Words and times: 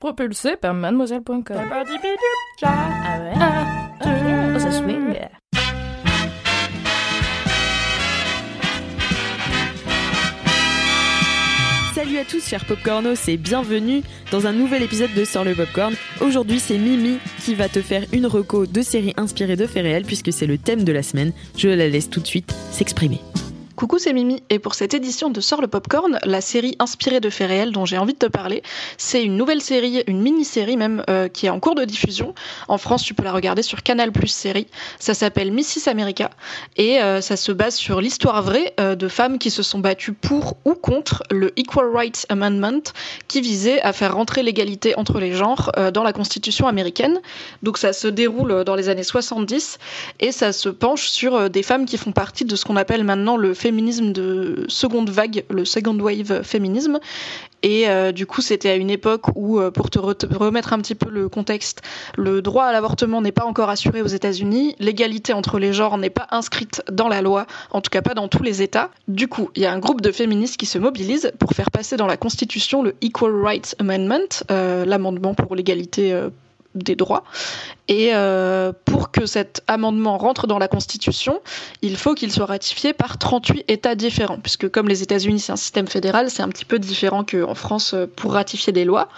Propulsé 0.00 0.54
par 0.56 0.74
mademoiselle.com. 0.74 1.42
Salut 11.94 12.18
à 12.18 12.24
tous 12.24 12.46
chers 12.46 12.64
popcornos 12.64 13.28
et 13.28 13.36
bienvenue 13.36 14.02
dans 14.30 14.46
un 14.46 14.52
nouvel 14.52 14.84
épisode 14.84 15.12
de 15.16 15.24
Sort 15.24 15.42
le 15.42 15.56
Popcorn. 15.56 15.94
Aujourd'hui 16.20 16.60
c'est 16.60 16.78
Mimi 16.78 17.18
qui 17.40 17.56
va 17.56 17.68
te 17.68 17.82
faire 17.82 18.04
une 18.12 18.26
reco 18.26 18.66
de 18.66 18.82
série 18.82 19.14
inspirée 19.16 19.56
de 19.56 19.66
faits 19.66 19.82
réels 19.82 20.04
puisque 20.04 20.32
c'est 20.32 20.46
le 20.46 20.58
thème 20.58 20.84
de 20.84 20.92
la 20.92 21.02
semaine. 21.02 21.32
Je 21.56 21.68
la 21.68 21.88
laisse 21.88 22.08
tout 22.08 22.20
de 22.20 22.26
suite 22.26 22.54
s'exprimer. 22.70 23.20
Coucou, 23.78 24.00
c'est 24.00 24.12
Mimi, 24.12 24.42
et 24.50 24.58
pour 24.58 24.74
cette 24.74 24.92
édition 24.92 25.30
de 25.30 25.40
Sort 25.40 25.60
le 25.60 25.68
Popcorn, 25.68 26.18
la 26.24 26.40
série 26.40 26.74
inspirée 26.80 27.20
de 27.20 27.30
faits 27.30 27.46
réels 27.46 27.70
dont 27.70 27.84
j'ai 27.84 27.96
envie 27.96 28.12
de 28.12 28.18
te 28.18 28.26
parler, 28.26 28.64
c'est 28.96 29.22
une 29.22 29.36
nouvelle 29.36 29.60
série, 29.60 30.02
une 30.08 30.20
mini-série 30.20 30.76
même, 30.76 31.04
euh, 31.08 31.28
qui 31.28 31.46
est 31.46 31.48
en 31.48 31.60
cours 31.60 31.76
de 31.76 31.84
diffusion. 31.84 32.34
En 32.66 32.76
France, 32.76 33.04
tu 33.04 33.14
peux 33.14 33.22
la 33.22 33.30
regarder 33.30 33.62
sur 33.62 33.84
Canal 33.84 34.10
Plus 34.10 34.26
série. 34.26 34.66
Ça 34.98 35.14
s'appelle 35.14 35.52
Missis 35.52 35.88
America, 35.88 36.30
et 36.76 37.00
euh, 37.00 37.20
ça 37.20 37.36
se 37.36 37.52
base 37.52 37.76
sur 37.76 38.00
l'histoire 38.00 38.42
vraie 38.42 38.74
euh, 38.80 38.96
de 38.96 39.06
femmes 39.06 39.38
qui 39.38 39.52
se 39.52 39.62
sont 39.62 39.78
battues 39.78 40.12
pour 40.12 40.56
ou 40.64 40.74
contre 40.74 41.22
le 41.30 41.52
Equal 41.56 41.94
Rights 41.94 42.26
Amendment, 42.30 42.82
qui 43.28 43.40
visait 43.40 43.80
à 43.82 43.92
faire 43.92 44.14
rentrer 44.14 44.42
l'égalité 44.42 44.96
entre 44.96 45.20
les 45.20 45.32
genres 45.32 45.70
dans 45.92 46.02
la 46.02 46.12
Constitution 46.12 46.66
américaine. 46.66 47.20
Donc 47.62 47.78
ça 47.78 47.92
se 47.92 48.08
déroule 48.08 48.64
dans 48.64 48.74
les 48.74 48.88
années 48.88 49.02
70, 49.02 49.78
et 50.20 50.32
ça 50.32 50.52
se 50.52 50.68
penche 50.68 51.08
sur 51.08 51.50
des 51.50 51.62
femmes 51.62 51.84
qui 51.86 51.98
font 51.98 52.12
partie 52.12 52.44
de 52.44 52.56
ce 52.56 52.64
qu'on 52.64 52.76
appelle 52.76 53.04
maintenant 53.04 53.36
le 53.36 53.54
féminisme 53.54 54.12
de 54.12 54.64
seconde 54.68 55.10
vague, 55.10 55.44
le 55.50 55.64
second 55.64 55.98
wave 55.98 56.42
féminisme. 56.42 56.98
Et 57.62 57.88
euh, 57.88 58.12
du 58.12 58.26
coup, 58.26 58.40
c'était 58.40 58.70
à 58.70 58.76
une 58.76 58.90
époque 58.90 59.26
où, 59.34 59.58
euh, 59.58 59.70
pour 59.70 59.90
te 59.90 59.98
remettre 59.98 60.72
un 60.72 60.78
petit 60.78 60.94
peu 60.94 61.10
le 61.10 61.28
contexte, 61.28 61.82
le 62.16 62.40
droit 62.40 62.64
à 62.64 62.72
l'avortement 62.72 63.20
n'est 63.20 63.32
pas 63.32 63.44
encore 63.44 63.68
assuré 63.68 64.00
aux 64.02 64.06
États-Unis, 64.06 64.76
l'égalité 64.78 65.32
entre 65.32 65.58
les 65.58 65.72
genres 65.72 65.98
n'est 65.98 66.10
pas 66.10 66.28
inscrite 66.30 66.82
dans 66.90 67.08
la 67.08 67.20
loi, 67.20 67.46
en 67.70 67.80
tout 67.80 67.90
cas 67.90 68.02
pas 68.02 68.14
dans 68.14 68.28
tous 68.28 68.42
les 68.42 68.62
États. 68.62 68.90
Du 69.08 69.28
coup, 69.28 69.50
il 69.56 69.62
y 69.62 69.66
a 69.66 69.72
un 69.72 69.78
groupe 69.78 70.00
de 70.00 70.12
féministes 70.12 70.56
qui 70.56 70.66
se 70.66 70.78
mobilisent 70.78 71.32
pour 71.38 71.52
faire 71.52 71.70
passer 71.70 71.96
dans 71.96 72.06
la 72.06 72.16
Constitution 72.16 72.82
le 72.82 72.94
Equal 73.02 73.34
Rights 73.44 73.74
Amendment, 73.78 74.44
euh, 74.50 74.84
l'amendement 74.84 75.34
pour 75.34 75.56
l'égalité 75.56 76.28
des 76.74 76.96
droits. 76.96 77.24
Et 77.88 78.10
euh, 78.12 78.72
pour 78.84 79.10
que 79.10 79.26
cet 79.26 79.62
amendement 79.66 80.18
rentre 80.18 80.46
dans 80.46 80.58
la 80.58 80.68
Constitution, 80.68 81.40
il 81.82 81.96
faut 81.96 82.14
qu'il 82.14 82.32
soit 82.32 82.46
ratifié 82.46 82.92
par 82.92 83.18
38 83.18 83.64
États 83.68 83.94
différents, 83.94 84.38
puisque 84.38 84.68
comme 84.68 84.88
les 84.88 85.02
États-Unis, 85.02 85.40
c'est 85.40 85.52
un 85.52 85.56
système 85.56 85.88
fédéral, 85.88 86.30
c'est 86.30 86.42
un 86.42 86.48
petit 86.48 86.64
peu 86.64 86.78
différent 86.78 87.24
qu'en 87.24 87.54
France 87.54 87.94
euh, 87.94 88.06
pour 88.06 88.32
ratifier 88.32 88.72
des 88.72 88.84
lois 88.84 89.08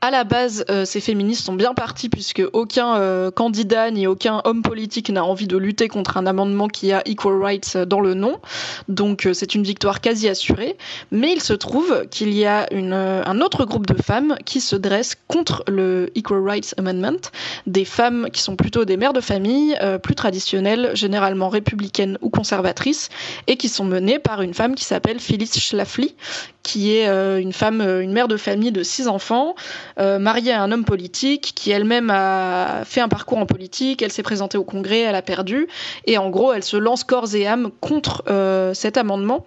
à 0.00 0.12
la 0.12 0.22
base, 0.22 0.64
euh, 0.70 0.84
ces 0.84 1.00
féministes 1.00 1.44
sont 1.44 1.54
bien 1.54 1.74
partis 1.74 2.08
puisque 2.08 2.42
aucun 2.52 2.96
euh, 2.96 3.32
candidat 3.32 3.90
ni 3.90 4.06
aucun 4.06 4.40
homme 4.44 4.62
politique 4.62 5.10
n'a 5.10 5.24
envie 5.24 5.48
de 5.48 5.56
lutter 5.56 5.88
contre 5.88 6.16
un 6.16 6.26
amendement 6.26 6.68
qui 6.68 6.92
a 6.92 7.02
equal 7.04 7.42
rights 7.42 7.76
dans 7.76 7.98
le 7.98 8.14
nom. 8.14 8.38
Donc 8.88 9.26
euh, 9.26 9.34
c'est 9.34 9.56
une 9.56 9.64
victoire 9.64 10.00
quasi 10.00 10.28
assurée. 10.28 10.76
Mais 11.10 11.32
il 11.32 11.42
se 11.42 11.52
trouve 11.52 12.06
qu'il 12.10 12.32
y 12.32 12.46
a 12.46 12.68
un 12.70 13.40
autre 13.40 13.64
groupe 13.64 13.86
de 13.86 14.00
femmes 14.00 14.36
qui 14.44 14.60
se 14.60 14.76
dressent 14.76 15.16
contre 15.26 15.64
le 15.66 16.10
equal 16.14 16.46
rights 16.46 16.74
amendment, 16.78 17.30
des 17.66 17.84
femmes 17.84 18.28
qui 18.32 18.40
sont 18.40 18.54
plutôt 18.54 18.84
des 18.84 18.96
mères 18.96 19.12
de 19.12 19.20
famille, 19.20 19.76
plus 20.02 20.14
traditionnelles, 20.14 20.92
généralement 20.94 21.48
républicaines 21.48 22.18
ou 22.20 22.30
conservatrices, 22.30 23.08
et 23.46 23.56
qui 23.56 23.68
sont 23.68 23.84
menées 23.84 24.18
par 24.18 24.42
une 24.42 24.54
femme 24.54 24.74
qui 24.74 24.84
s'appelle 24.84 25.18
Phyllis 25.18 25.50
Schlafly, 25.58 26.14
qui 26.62 26.92
est 26.92 27.06
une 27.40 27.52
femme, 27.52 27.80
une 27.80 28.12
mère 28.12 28.28
de 28.28 28.36
famille 28.36 28.72
de 28.72 28.82
six 28.82 29.08
enfants. 29.08 29.54
Euh, 29.98 30.18
mariée 30.18 30.52
à 30.52 30.62
un 30.62 30.70
homme 30.70 30.84
politique 30.84 31.52
qui 31.56 31.70
elle-même 31.70 32.10
a 32.10 32.84
fait 32.84 33.00
un 33.00 33.08
parcours 33.08 33.38
en 33.38 33.46
politique, 33.46 34.00
elle 34.00 34.12
s'est 34.12 34.22
présentée 34.22 34.56
au 34.56 34.64
Congrès, 34.64 35.00
elle 35.00 35.16
a 35.16 35.22
perdu, 35.22 35.66
et 36.06 36.18
en 36.18 36.30
gros 36.30 36.52
elle 36.52 36.62
se 36.62 36.76
lance 36.76 37.02
corps 37.02 37.34
et 37.34 37.46
âme 37.46 37.70
contre 37.80 38.22
euh, 38.28 38.74
cet 38.74 38.96
amendement 38.96 39.44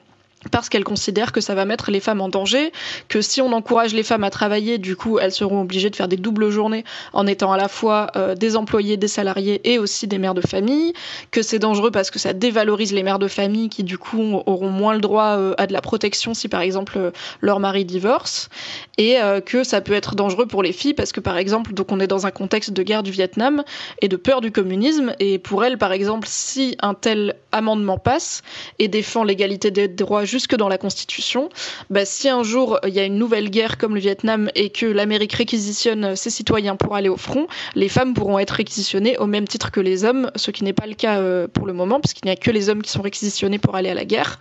parce 0.50 0.70
qu'elle 0.70 0.84
considère 0.84 1.32
que 1.32 1.42
ça 1.42 1.54
va 1.54 1.66
mettre 1.66 1.92
les 1.92 2.00
femmes 2.00 2.22
en 2.22 2.30
danger, 2.30 2.72
que 3.08 3.22
si 3.22 3.42
on 3.42 3.52
encourage 3.54 3.94
les 3.94 4.04
femmes 4.04 4.24
à 4.24 4.32
travailler, 4.32 4.80
du 4.80 4.96
coup, 4.96 5.20
elles 5.20 5.32
seront 5.32 5.62
obligées 5.62 5.90
de 5.90 5.96
faire 5.96 6.08
des 6.08 6.18
doubles 6.18 6.50
journées 6.50 6.84
en 7.14 7.28
étant 7.28 7.52
à 7.52 7.58
la 7.58 7.68
fois 7.68 8.08
euh, 8.16 8.34
des 8.34 8.56
employés, 8.56 8.98
des 8.98 9.08
salariés 9.08 9.62
et 9.64 9.78
aussi 9.78 10.08
des 10.08 10.18
mères 10.18 10.34
de 10.34 10.42
famille, 10.42 10.94
que 11.30 11.42
c'est 11.42 11.60
dangereux 11.60 11.92
parce 11.92 12.10
que 12.10 12.18
ça 12.18 12.34
dévalorise 12.34 12.94
les 12.94 13.04
mères 13.04 13.20
de 13.20 13.28
famille 13.28 13.70
qui, 13.70 13.84
du 13.84 13.98
coup, 13.98 14.42
auront 14.46 14.70
moins 14.70 14.94
le 14.94 15.02
droit 15.02 15.38
euh, 15.38 15.54
à 15.58 15.68
de 15.68 15.74
la 15.74 15.82
protection 15.82 16.34
si, 16.34 16.48
par 16.48 16.62
exemple, 16.62 16.98
euh, 16.98 17.12
leur 17.42 17.60
mari 17.60 17.86
divorce, 17.86 18.50
et 18.98 19.18
que 19.46 19.64
ça 19.64 19.82
peut 19.82 19.94
être 19.94 20.16
dangereux 20.16 20.46
pour 20.46 20.62
les 20.62 20.72
filles 20.72 20.94
parce 20.94 21.12
que, 21.12 21.20
par 21.20 21.38
exemple, 21.38 21.74
donc 21.74 21.92
on 21.92 22.00
est 22.00 22.08
dans 22.08 22.28
un 22.28 22.32
contexte 22.32 22.72
de 22.72 22.84
guerre 22.84 23.04
du 23.04 23.12
Vietnam 23.12 23.64
et 24.02 24.08
de 24.08 24.16
peur 24.16 24.42
du 24.42 24.52
communisme, 24.52 25.14
et 25.20 25.40
pour 25.40 25.64
elles, 25.64 25.78
par 25.78 25.92
exemple, 25.92 26.28
si 26.30 26.78
un 26.82 26.94
tel 26.94 27.36
amendement 27.52 27.98
passe 27.98 28.44
et 28.80 28.88
défend 28.88 29.24
l'égalité 29.24 29.72
des 29.72 29.88
droits 29.88 30.26
jusque 30.32 30.56
dans 30.56 30.70
la 30.70 30.78
Constitution, 30.78 31.50
bah, 31.90 32.06
si 32.06 32.30
un 32.30 32.44
jour 32.44 32.80
il 32.88 32.94
y 32.94 33.00
a 33.00 33.04
une 33.04 33.18
nouvelle 33.18 33.50
guerre 33.50 33.78
comme 33.78 33.96
le 33.96 34.00
Vietnam 34.00 34.50
et 34.56 34.70
que 34.70 34.86
l'Amérique 34.86 35.34
réquisitionne 35.34 36.16
ses 36.16 36.30
citoyens 36.30 36.78
pour 36.78 36.96
aller 36.96 37.10
au 37.10 37.18
front, 37.18 37.48
les 37.76 37.90
femmes 37.90 38.14
pourront 38.14 38.40
être 38.40 38.52
réquisitionnées 38.52 39.18
au 39.18 39.28
même 39.28 39.46
titre 39.46 39.72
que 39.72 39.82
les 39.82 40.06
hommes, 40.06 40.32
ce 40.36 40.52
qui 40.52 40.64
n'est 40.64 40.72
pas 40.72 40.88
le 40.88 40.94
cas 40.94 41.20
euh, 41.20 41.50
pour 41.50 41.68
le 41.68 41.74
moment, 41.74 42.00
puisqu'il 42.00 42.28
n'y 42.28 42.32
a 42.32 42.38
que 42.38 42.50
les 42.50 42.70
hommes 42.70 42.82
qui 42.82 42.90
sont 42.90 43.02
réquisitionnés 43.02 43.60
pour 43.60 43.76
aller 43.76 43.90
à 43.90 43.94
la 43.94 44.06
guerre. 44.06 44.40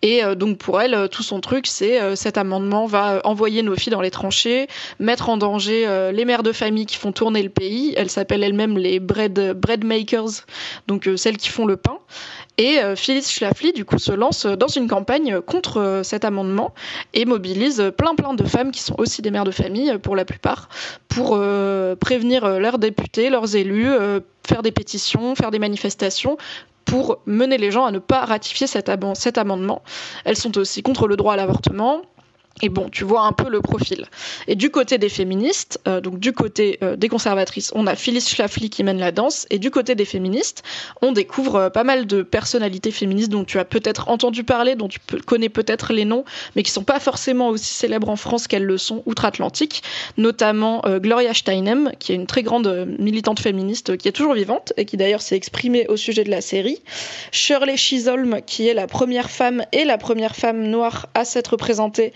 Et 0.00 0.24
euh, 0.24 0.34
donc 0.34 0.56
pour 0.56 0.80
elle, 0.80 1.08
tout 1.10 1.22
son 1.22 1.40
truc, 1.40 1.66
c'est 1.66 2.00
euh, 2.00 2.16
cet 2.16 2.38
amendement 2.38 2.86
va 2.86 3.20
envoyer 3.24 3.62
nos 3.62 3.76
filles 3.76 3.92
dans 3.92 4.00
les 4.00 4.10
tranchées, 4.10 4.68
mettre 5.00 5.28
en 5.28 5.36
danger 5.36 5.86
les 6.12 6.24
mères 6.24 6.42
de 6.42 6.52
famille 6.52 6.86
qui 6.86 6.96
font 6.96 7.12
tourner 7.12 7.42
le 7.42 7.50
pays. 7.50 7.92
Elles 7.96 8.08
s'appellent 8.10 8.42
elles-mêmes 8.42 8.78
les 8.78 9.00
bread, 9.00 9.52
bread 9.54 9.84
makers, 9.84 10.46
donc 10.86 11.08
celles 11.16 11.36
qui 11.36 11.50
font 11.50 11.66
le 11.66 11.76
pain. 11.76 11.98
Et 12.58 12.78
euh, 12.78 12.96
Phyllis 12.96 13.22
Schlafly, 13.22 13.72
du 13.72 13.84
coup, 13.84 13.98
se 13.98 14.12
lance 14.12 14.46
dans 14.46 14.68
une 14.68 14.88
campagne 14.88 15.40
contre 15.40 15.78
euh, 15.78 16.02
cet 16.02 16.24
amendement 16.24 16.72
et 17.12 17.26
mobilise 17.26 17.92
plein 17.96 18.14
plein 18.14 18.32
de 18.32 18.44
femmes 18.44 18.70
qui 18.70 18.82
sont 18.82 18.94
aussi 18.98 19.20
des 19.20 19.30
mères 19.30 19.44
de 19.44 19.50
famille, 19.50 19.90
euh, 19.90 19.98
pour 19.98 20.16
la 20.16 20.24
plupart, 20.24 20.68
pour 21.08 21.38
prévenir 22.00 22.58
leurs 22.58 22.78
députés, 22.78 23.30
leurs 23.30 23.56
élus, 23.56 23.88
faire 24.46 24.62
des 24.62 24.70
pétitions, 24.70 25.34
faire 25.34 25.50
des 25.50 25.58
manifestations 25.58 26.36
pour 26.84 27.18
mener 27.26 27.58
les 27.58 27.70
gens 27.70 27.86
à 27.86 27.90
ne 27.90 27.98
pas 27.98 28.24
ratifier 28.24 28.66
cet, 28.66 28.90
cet 29.14 29.38
amendement. 29.38 29.82
Elles 30.24 30.36
sont 30.36 30.56
aussi 30.58 30.82
contre 30.82 31.08
le 31.08 31.16
droit 31.16 31.32
à 31.32 31.36
l'avortement, 31.36 32.02
et 32.62 32.70
bon, 32.70 32.88
tu 32.88 33.04
vois 33.04 33.22
un 33.22 33.32
peu 33.32 33.50
le 33.50 33.60
profil. 33.60 34.06
Et 34.48 34.54
du 34.54 34.70
côté 34.70 34.96
des 34.96 35.10
féministes, 35.10 35.78
euh, 35.86 36.00
donc 36.00 36.18
du 36.18 36.32
côté 36.32 36.78
euh, 36.82 36.96
des 36.96 37.08
conservatrices, 37.08 37.70
on 37.74 37.86
a 37.86 37.94
Phyllis 37.94 38.22
Schlafly 38.22 38.70
qui 38.70 38.82
mène 38.82 38.98
la 38.98 39.12
danse, 39.12 39.46
et 39.50 39.58
du 39.58 39.70
côté 39.70 39.94
des 39.94 40.06
féministes, 40.06 40.62
on 41.02 41.12
découvre 41.12 41.56
euh, 41.56 41.70
pas 41.70 41.84
mal 41.84 42.06
de 42.06 42.22
personnalités 42.22 42.92
féministes 42.92 43.30
dont 43.30 43.44
tu 43.44 43.58
as 43.58 43.66
peut-être 43.66 44.08
entendu 44.08 44.42
parler, 44.42 44.74
dont 44.74 44.88
tu 44.88 45.00
connais 45.26 45.50
peut-être 45.50 45.92
les 45.92 46.06
noms, 46.06 46.24
mais 46.54 46.62
qui 46.62 46.70
sont 46.70 46.84
pas 46.84 46.98
forcément 46.98 47.50
aussi 47.50 47.74
célèbres 47.74 48.08
en 48.08 48.16
France 48.16 48.46
qu'elles 48.46 48.64
le 48.64 48.78
sont 48.78 49.02
outre-Atlantique, 49.04 49.82
notamment 50.16 50.82
Gloria 50.86 51.34
Steinem, 51.34 51.92
qui 51.98 52.12
est 52.12 52.14
une 52.14 52.26
très 52.26 52.42
grande 52.42 52.86
militante 52.98 53.40
féministe 53.40 53.96
qui 53.96 54.08
est 54.08 54.12
toujours 54.12 54.34
vivante 54.34 54.72
et 54.76 54.84
qui 54.84 54.96
d'ailleurs 54.96 55.22
s'est 55.22 55.36
exprimée 55.36 55.86
au 55.88 55.96
sujet 55.96 56.24
de 56.24 56.30
la 56.30 56.40
série, 56.40 56.80
Shirley 57.32 57.76
Chisholm, 57.76 58.40
qui 58.46 58.68
est 58.68 58.74
la 58.74 58.86
première 58.86 59.30
femme 59.30 59.64
et 59.72 59.84
la 59.84 59.98
première 59.98 60.34
femme 60.36 60.62
noire 60.62 61.08
à 61.14 61.24
s'être 61.24 61.48
représentée 61.48 62.12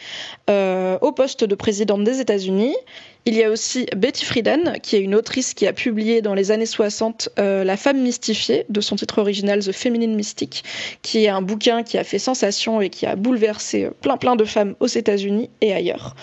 euh, 0.48 0.98
au 1.00 1.12
poste 1.12 1.44
de 1.44 1.54
présidente 1.54 2.04
des 2.04 2.20
États-Unis. 2.20 2.74
Il 3.26 3.34
y 3.34 3.44
a 3.44 3.50
aussi 3.50 3.86
Betty 3.96 4.24
Friedan, 4.24 4.78
qui 4.82 4.96
est 4.96 5.00
une 5.00 5.14
autrice 5.14 5.52
qui 5.52 5.66
a 5.66 5.72
publié 5.72 6.22
dans 6.22 6.34
les 6.34 6.50
années 6.50 6.66
60 6.66 7.28
euh, 7.38 7.64
La 7.64 7.76
femme 7.76 8.00
mystifiée, 8.00 8.64
de 8.68 8.80
son 8.80 8.96
titre 8.96 9.18
original 9.18 9.60
The 9.60 9.72
Feminine 9.72 10.14
Mystique, 10.14 10.64
qui 11.02 11.24
est 11.24 11.28
un 11.28 11.42
bouquin 11.42 11.82
qui 11.82 11.98
a 11.98 12.04
fait 12.04 12.18
sensation 12.18 12.80
et 12.80 12.88
qui 12.88 13.06
a 13.06 13.16
bouleversé 13.16 13.90
plein 14.00 14.16
plein 14.16 14.36
de 14.36 14.44
femmes 14.44 14.74
aux 14.80 14.86
États-Unis 14.86 15.50
et 15.60 15.72
ailleurs. 15.74 16.14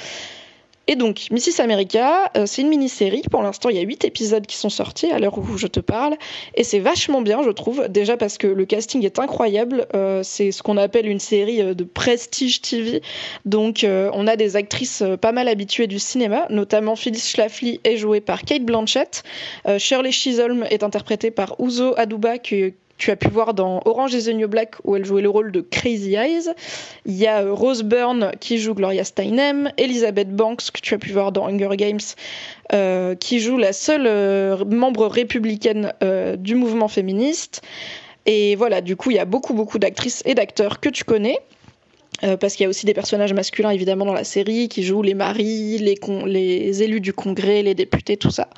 Et 0.87 0.95
donc, 0.95 1.27
Mrs. 1.31 1.61
America, 1.61 2.31
euh, 2.37 2.45
c'est 2.45 2.61
une 2.61 2.69
mini-série. 2.69 3.21
Pour 3.29 3.43
l'instant, 3.43 3.69
il 3.69 3.75
y 3.75 3.79
a 3.79 3.83
8 3.83 4.05
épisodes 4.05 4.45
qui 4.45 4.55
sont 4.55 4.69
sortis 4.69 5.11
à 5.11 5.19
l'heure 5.19 5.37
où 5.37 5.57
je 5.57 5.67
te 5.67 5.81
parle. 5.81 6.15
Et 6.55 6.63
c'est 6.63 6.79
vachement 6.79 7.21
bien, 7.21 7.43
je 7.43 7.49
trouve. 7.49 7.87
Déjà 7.89 8.15
parce 8.15 8.37
que 8.37 8.47
le 8.47 8.65
casting 8.65 9.03
est 9.05 9.19
incroyable. 9.19 9.87
Euh, 9.93 10.23
c'est 10.23 10.51
ce 10.51 10.63
qu'on 10.63 10.77
appelle 10.77 11.07
une 11.07 11.19
série 11.19 11.61
euh, 11.61 11.73
de 11.73 11.83
prestige 11.83 12.61
TV. 12.61 13.01
Donc, 13.45 13.85
on 13.85 14.27
a 14.27 14.35
des 14.35 14.55
actrices 14.55 15.03
pas 15.21 15.31
mal 15.31 15.47
habituées 15.47 15.87
du 15.87 15.99
cinéma, 15.99 16.47
notamment 16.49 16.95
Phyllis 16.95 17.19
Schlafly 17.19 17.79
est 17.83 17.97
jouée 17.97 18.21
par 18.21 18.43
Kate 18.43 18.63
Blanchett. 18.63 19.23
Shirley 19.77 20.11
Chisholm 20.11 20.65
est 20.69 20.83
interprétée 20.83 21.31
par 21.31 21.55
Uzo 21.59 21.93
Aduba, 21.97 22.37
tu 22.97 23.11
as 23.11 23.15
pu 23.15 23.29
voir 23.29 23.53
dans 23.53 23.81
Orange 23.85 24.13
is 24.13 24.25
the 24.25 24.33
New 24.33 24.47
Black 24.47 24.75
où 24.83 24.95
elle 24.95 25.05
jouait 25.05 25.21
le 25.21 25.29
rôle 25.29 25.51
de 25.51 25.61
Crazy 25.61 26.15
Eyes. 26.15 26.49
Il 27.05 27.15
y 27.15 27.27
a 27.27 27.43
euh, 27.43 27.53
Rose 27.53 27.83
Byrne 27.83 28.31
qui 28.39 28.57
joue 28.57 28.73
Gloria 28.73 29.03
Steinem, 29.03 29.71
Elizabeth 29.77 30.35
Banks 30.35 30.71
que 30.71 30.81
tu 30.81 30.93
as 30.93 30.97
pu 30.97 31.11
voir 31.11 31.31
dans 31.31 31.47
Hunger 31.47 31.75
Games 31.77 31.99
euh, 32.73 33.15
qui 33.15 33.39
joue 33.39 33.57
la 33.57 33.73
seule 33.73 34.07
euh, 34.07 34.65
membre 34.65 35.07
républicaine 35.07 35.93
du 36.37 36.55
mouvement 36.55 36.87
féministe. 36.87 37.61
Et 38.25 38.55
voilà, 38.55 38.81
du 38.81 38.95
coup, 38.95 39.11
il 39.11 39.15
y 39.15 39.19
a 39.19 39.25
beaucoup 39.25 39.53
beaucoup 39.53 39.79
d'actrices 39.79 40.21
et 40.25 40.35
d'acteurs 40.35 40.79
que 40.79 40.89
tu 40.89 41.03
connais. 41.03 41.39
Euh, 42.23 42.35
parce 42.35 42.55
qu'il 42.55 42.63
y 42.63 42.65
a 42.65 42.69
aussi 42.69 42.85
des 42.85 42.93
personnages 42.93 43.33
masculins 43.33 43.69
évidemment 43.69 44.05
dans 44.05 44.13
la 44.13 44.23
série 44.23 44.69
qui 44.69 44.83
jouent 44.83 45.03
les 45.03 45.13
maris, 45.13 45.77
les, 45.77 46.83
élus 46.83 47.01
du 47.01 47.13
congrès, 47.13 47.61
les 47.61 47.75
députés, 47.75 48.17
tout 48.17 48.31
ça. 48.31 48.49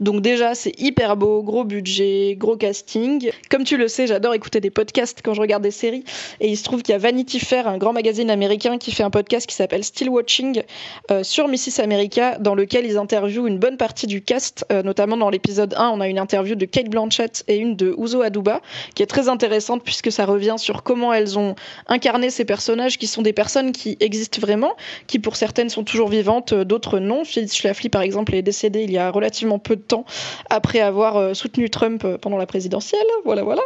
Donc 0.00 0.22
déjà 0.22 0.54
c'est 0.54 0.78
hyper 0.80 1.16
beau, 1.16 1.42
gros 1.42 1.64
budget, 1.64 2.34
gros 2.36 2.56
casting. 2.56 3.30
Comme 3.48 3.64
tu 3.64 3.76
le 3.76 3.86
sais, 3.88 4.06
j'adore 4.06 4.34
écouter 4.34 4.60
des 4.60 4.70
podcasts 4.70 5.20
quand 5.22 5.34
je 5.34 5.40
regarde 5.40 5.62
des 5.62 5.70
séries 5.70 6.04
et 6.40 6.48
il 6.48 6.56
se 6.56 6.64
trouve 6.64 6.82
qu'il 6.82 6.92
y 6.92 6.96
a 6.96 6.98
Vanity 6.98 7.38
Fair, 7.38 7.68
un 7.68 7.78
grand 7.78 7.92
magazine 7.92 8.30
américain 8.30 8.78
qui 8.78 8.90
fait 8.90 9.04
un 9.04 9.10
podcast 9.10 9.46
qui 9.46 9.54
s'appelle 9.54 9.84
Still 9.84 10.08
Watching 10.08 10.62
euh, 11.10 11.22
sur 11.22 11.46
Mrs. 11.48 11.80
America 11.82 12.38
dans 12.38 12.54
lequel 12.54 12.86
ils 12.86 12.98
interviewent 12.98 13.46
une 13.46 13.58
bonne 13.58 13.76
partie 13.76 14.06
du 14.06 14.22
cast, 14.22 14.64
euh, 14.72 14.82
notamment 14.82 15.16
dans 15.16 15.30
l'épisode 15.30 15.74
1 15.76 15.90
on 15.90 16.00
a 16.00 16.08
une 16.08 16.18
interview 16.18 16.56
de 16.56 16.64
Kate 16.64 16.88
Blanchett 16.88 17.44
et 17.46 17.56
une 17.56 17.76
de 17.76 17.94
Uzo 17.98 18.22
Aduba 18.22 18.60
qui 18.94 19.02
est 19.02 19.06
très 19.06 19.28
intéressante 19.28 19.82
puisque 19.84 20.10
ça 20.10 20.26
revient 20.26 20.56
sur 20.58 20.82
comment 20.82 21.12
elles 21.12 21.38
ont 21.38 21.54
incarné 21.86 22.30
ces 22.30 22.44
personnages 22.44 22.95
qui 22.98 23.06
sont 23.06 23.22
des 23.22 23.32
personnes 23.32 23.72
qui 23.72 23.96
existent 24.00 24.40
vraiment, 24.40 24.74
qui 25.06 25.18
pour 25.18 25.36
certaines 25.36 25.68
sont 25.68 25.84
toujours 25.84 26.08
vivantes, 26.08 26.52
euh, 26.52 26.64
d'autres 26.64 26.98
non. 26.98 27.24
Phyllis 27.24 27.48
Schlafly, 27.48 27.88
par 27.88 28.02
exemple, 28.02 28.34
est 28.34 28.42
décédée 28.42 28.82
il 28.82 28.92
y 28.92 28.98
a 28.98 29.10
relativement 29.10 29.58
peu 29.58 29.76
de 29.76 29.82
temps 29.82 30.04
après 30.50 30.80
avoir 30.80 31.16
euh, 31.16 31.34
soutenu 31.34 31.70
Trump 31.70 32.04
euh, 32.04 32.18
pendant 32.18 32.36
la 32.36 32.46
présidentielle. 32.46 33.06
Voilà, 33.24 33.42
voilà. 33.42 33.62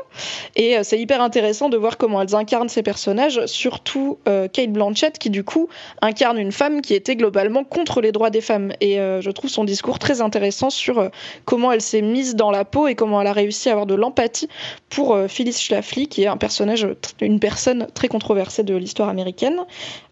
Et 0.56 0.76
c'est 0.82 0.98
hyper 0.98 1.20
intéressant 1.22 1.68
de 1.68 1.76
voir 1.76 1.96
comment 1.96 2.20
elles 2.20 2.34
incarnent 2.34 2.68
ces 2.68 2.82
personnages, 2.82 3.44
surtout 3.46 4.18
Kate 4.24 4.72
Blanchett, 4.72 5.18
qui 5.18 5.30
du 5.30 5.44
coup 5.44 5.68
incarne 6.02 6.38
une 6.38 6.52
femme 6.52 6.80
qui 6.80 6.94
était 6.94 7.16
globalement 7.16 7.64
contre 7.64 8.00
les 8.00 8.12
droits 8.12 8.30
des 8.30 8.40
femmes. 8.40 8.72
Et 8.80 8.96
je 8.96 9.30
trouve 9.30 9.50
son 9.50 9.64
discours 9.64 9.98
très 9.98 10.20
intéressant 10.20 10.70
sur 10.70 11.10
comment 11.44 11.72
elle 11.72 11.80
s'est 11.80 12.02
mise 12.02 12.36
dans 12.36 12.50
la 12.50 12.64
peau 12.64 12.88
et 12.88 12.94
comment 12.94 13.20
elle 13.20 13.26
a 13.26 13.32
réussi 13.32 13.68
à 13.68 13.72
avoir 13.72 13.86
de 13.86 13.94
l'empathie 13.94 14.48
pour 14.88 15.18
Phyllis 15.28 15.52
Schlafly, 15.52 16.08
qui 16.08 16.22
est 16.22 16.26
un 16.26 16.36
personnage, 16.36 16.86
une 17.20 17.40
personne 17.40 17.86
très 17.94 18.08
controversée 18.08 18.62
de 18.62 18.74
l'histoire 18.74 19.08
américaine 19.08 19.19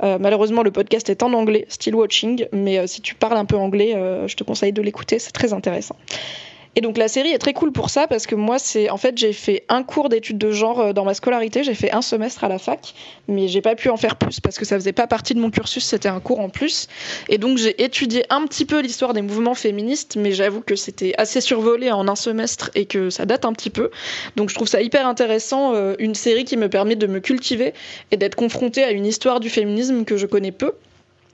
Euh, 0.02 0.19
malheureusement, 0.20 0.62
le 0.62 0.70
podcast 0.70 1.08
est 1.08 1.22
en 1.22 1.32
anglais, 1.32 1.66
Still 1.69 1.94
Watching, 1.94 2.46
mais 2.52 2.78
euh, 2.78 2.87
si 2.87 3.00
tu 3.00 3.14
parles 3.14 3.37
un 3.37 3.44
peu 3.44 3.56
anglais, 3.56 3.94
euh, 3.94 4.28
je 4.28 4.37
te 4.37 4.44
conseille 4.44 4.72
de 4.72 4.82
l'écouter, 4.82 5.19
c'est 5.19 5.32
très 5.32 5.52
intéressant. 5.52 5.96
Et 6.78 6.80
donc 6.80 6.96
la 6.96 7.08
série 7.08 7.30
est 7.30 7.38
très 7.38 7.54
cool 7.54 7.72
pour 7.72 7.90
ça 7.90 8.06
parce 8.06 8.28
que 8.28 8.36
moi 8.36 8.60
c'est 8.60 8.88
en 8.88 8.98
fait 8.98 9.19
j'ai 9.19 9.32
fait 9.32 9.64
un 9.69 9.82
cours 9.82 10.08
d'études 10.08 10.38
de 10.38 10.52
genre 10.52 10.78
euh, 10.78 10.92
dans 10.92 11.04
ma 11.04 11.12
scolarité, 11.12 11.64
j'ai 11.64 11.75
fait 11.75 11.90
un 11.90 12.02
semestre 12.02 12.44
à 12.44 12.48
la 12.48 12.60
fac, 12.60 12.94
mais 13.26 13.48
j'ai 13.48 13.60
pas 13.60 13.75
pu 13.75 13.88
en 13.88 13.96
faire 13.96 14.14
plus 14.14 14.38
parce 14.38 14.58
que 14.58 14.64
ça 14.64 14.76
faisait 14.76 14.92
pas 14.92 15.08
partie 15.08 15.34
de 15.34 15.40
mon 15.40 15.50
cursus, 15.50 15.84
c'était 15.84 16.08
un 16.08 16.20
cours 16.20 16.38
en 16.38 16.50
plus. 16.50 16.86
Et 17.28 17.38
donc 17.38 17.58
j'ai 17.58 17.82
étudié 17.82 18.26
un 18.30 18.46
petit 18.46 18.64
peu 18.64 18.78
l'histoire 18.78 19.12
des 19.12 19.22
mouvements 19.22 19.56
féministes, 19.56 20.14
mais 20.14 20.30
j'avoue 20.30 20.60
que 20.60 20.76
c'était 20.76 21.14
assez 21.19 21.40
survolé 21.40 21.90
en 21.90 22.06
un 22.06 22.14
semestre 22.14 22.70
et 22.76 22.86
que 22.86 23.10
ça 23.10 23.26
date 23.26 23.44
un 23.44 23.54
petit 23.54 23.70
peu. 23.70 23.90
Donc 24.36 24.48
je 24.48 24.54
trouve 24.54 24.69
ça 24.69 24.80
hyper 24.80 25.04
intéressant, 25.04 25.75
euh, 25.75 25.96
une 25.98 26.14
série 26.14 26.44
qui 26.44 26.56
me 26.56 26.69
permet 26.69 26.94
de 26.94 27.08
me 27.08 27.19
cultiver 27.19 27.75
et 28.12 28.16
d'être 28.16 28.36
confrontée 28.36 28.84
à 28.84 28.92
une 28.92 29.04
histoire 29.04 29.40
du 29.40 29.50
féminisme 29.50 30.04
que 30.04 30.16
je 30.16 30.26
connais 30.26 30.52
peu 30.52 30.75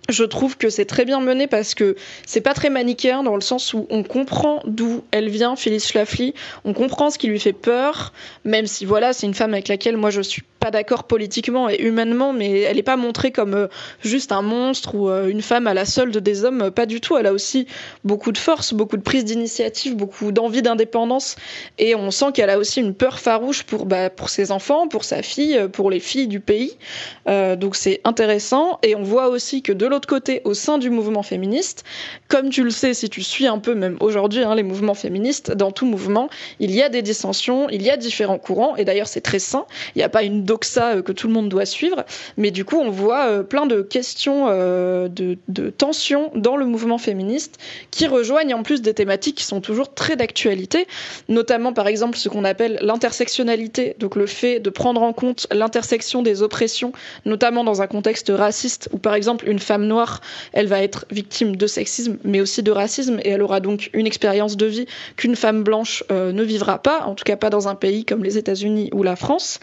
je 0.08 0.24
trouve 0.24 0.56
que 0.56 0.68
c'est 0.68 0.84
très 0.84 1.04
bien 1.04 1.20
mené 1.20 1.46
parce 1.46 1.74
que 1.74 1.96
c'est 2.26 2.40
pas 2.40 2.54
très 2.54 2.70
manichéen 2.70 3.22
dans 3.22 3.34
le 3.34 3.40
sens 3.40 3.72
où 3.72 3.86
on 3.90 4.02
comprend 4.02 4.60
d'où 4.66 5.02
elle 5.10 5.30
vient, 5.30 5.56
Phyllis 5.56 5.80
Schlafly, 5.80 6.34
on 6.64 6.74
comprend 6.74 7.10
ce 7.10 7.18
qui 7.18 7.26
lui 7.26 7.40
fait 7.40 7.52
peur, 7.52 8.12
même 8.44 8.66
si 8.66 8.84
voilà, 8.84 9.12
c'est 9.12 9.26
une 9.26 9.34
femme 9.34 9.54
avec 9.54 9.68
laquelle 9.68 9.96
moi 9.96 10.10
je 10.10 10.20
suis 10.20 10.42
pas 10.64 10.70
d'accord 10.70 11.04
politiquement 11.04 11.68
et 11.68 11.76
humainement, 11.76 12.32
mais 12.32 12.60
elle 12.60 12.76
n'est 12.76 12.82
pas 12.82 12.96
montrée 12.96 13.32
comme 13.32 13.52
euh, 13.52 13.66
juste 14.00 14.32
un 14.32 14.40
monstre 14.40 14.94
ou 14.94 15.10
euh, 15.10 15.28
une 15.28 15.42
femme 15.42 15.66
à 15.66 15.74
la 15.74 15.84
solde 15.84 16.16
des 16.16 16.42
hommes, 16.42 16.70
pas 16.70 16.86
du 16.86 17.02
tout. 17.02 17.18
Elle 17.18 17.26
a 17.26 17.34
aussi 17.34 17.66
beaucoup 18.02 18.32
de 18.32 18.38
force, 18.38 18.72
beaucoup 18.72 18.96
de 18.96 19.02
prise 19.02 19.26
d'initiative, 19.26 19.94
beaucoup 19.94 20.32
d'envie 20.32 20.62
d'indépendance, 20.62 21.36
et 21.76 21.94
on 21.94 22.10
sent 22.10 22.32
qu'elle 22.32 22.48
a 22.48 22.58
aussi 22.58 22.80
une 22.80 22.94
peur 22.94 23.18
farouche 23.18 23.64
pour, 23.64 23.84
bah, 23.84 24.08
pour 24.08 24.30
ses 24.30 24.52
enfants, 24.52 24.88
pour 24.88 25.04
sa 25.04 25.22
fille, 25.22 25.58
euh, 25.58 25.68
pour 25.68 25.90
les 25.90 26.00
filles 26.00 26.28
du 26.28 26.40
pays. 26.40 26.78
donc 27.26 27.76
c'est 27.76 28.00
intéressant, 28.04 28.78
et 28.82 28.94
on 28.94 29.02
voit 29.02 29.28
aussi 29.28 29.60
que 29.60 29.72
de 29.72 29.84
l'autre 29.94 30.08
côté, 30.08 30.42
au 30.44 30.54
sein 30.54 30.78
du 30.78 30.90
mouvement 30.90 31.22
féministe, 31.22 31.84
comme 32.28 32.50
tu 32.50 32.62
le 32.64 32.70
sais 32.70 32.94
si 32.94 33.08
tu 33.08 33.22
suis 33.22 33.46
un 33.46 33.58
peu 33.58 33.74
même 33.74 33.96
aujourd'hui 34.00 34.42
hein, 34.42 34.54
les 34.54 34.62
mouvements 34.62 34.94
féministes, 34.94 35.52
dans 35.52 35.70
tout 35.70 35.86
mouvement, 35.86 36.28
il 36.60 36.72
y 36.72 36.82
a 36.82 36.88
des 36.88 37.02
dissensions, 37.02 37.68
il 37.70 37.82
y 37.82 37.90
a 37.90 37.96
différents 37.96 38.38
courants, 38.38 38.76
et 38.76 38.84
d'ailleurs 38.84 39.08
c'est 39.08 39.20
très 39.20 39.38
sain, 39.38 39.66
il 39.94 39.98
n'y 39.98 40.04
a 40.04 40.08
pas 40.08 40.22
une 40.22 40.44
ça 40.62 40.92
euh, 40.92 41.02
que 41.02 41.12
tout 41.12 41.26
le 41.26 41.32
monde 41.32 41.48
doit 41.48 41.66
suivre. 41.66 42.04
Mais 42.36 42.50
du 42.50 42.64
coup, 42.64 42.78
on 42.78 42.90
voit 42.90 43.26
euh, 43.26 43.42
plein 43.42 43.66
de 43.66 43.82
questions 43.82 44.46
euh, 44.48 45.08
de, 45.08 45.38
de 45.48 45.70
tensions 45.70 46.30
dans 46.34 46.56
le 46.56 46.66
mouvement 46.66 46.98
féministe 46.98 47.58
qui 47.90 48.06
rejoignent 48.06 48.54
en 48.54 48.62
plus 48.62 48.82
des 48.82 48.94
thématiques 48.94 49.36
qui 49.36 49.44
sont 49.44 49.60
toujours 49.60 49.94
très 49.94 50.16
d'actualité, 50.16 50.86
notamment 51.28 51.72
par 51.72 51.86
exemple 51.86 52.16
ce 52.16 52.28
qu'on 52.28 52.44
appelle 52.44 52.78
l'intersectionnalité, 52.82 53.96
donc 53.98 54.16
le 54.16 54.26
fait 54.26 54.60
de 54.60 54.70
prendre 54.70 55.02
en 55.02 55.12
compte 55.12 55.46
l'intersection 55.52 56.22
des 56.22 56.42
oppressions, 56.42 56.92
notamment 57.24 57.64
dans 57.64 57.82
un 57.82 57.86
contexte 57.86 58.32
raciste 58.34 58.88
où 58.92 58.98
par 58.98 59.14
exemple 59.14 59.48
une 59.48 59.58
femme 59.58 59.83
noire, 59.84 60.20
elle 60.52 60.66
va 60.66 60.82
être 60.82 61.06
victime 61.10 61.56
de 61.56 61.66
sexisme, 61.66 62.16
mais 62.24 62.40
aussi 62.40 62.62
de 62.62 62.70
racisme, 62.70 63.20
et 63.22 63.30
elle 63.30 63.42
aura 63.42 63.60
donc 63.60 63.90
une 63.92 64.06
expérience 64.06 64.56
de 64.56 64.66
vie 64.66 64.86
qu'une 65.16 65.36
femme 65.36 65.62
blanche 65.62 66.04
ne 66.10 66.42
vivra 66.42 66.78
pas, 66.78 67.02
en 67.04 67.14
tout 67.14 67.24
cas 67.24 67.36
pas 67.36 67.50
dans 67.50 67.68
un 67.68 67.74
pays 67.74 68.04
comme 68.04 68.24
les 68.24 68.38
États-Unis 68.38 68.90
ou 68.92 69.02
la 69.02 69.16
France. 69.16 69.60